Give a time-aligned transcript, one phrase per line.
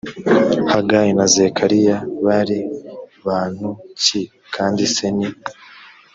[0.71, 2.59] hagayi na zekariya bari
[3.27, 3.67] bantu
[4.01, 4.21] ki
[4.55, 5.27] kandi se ni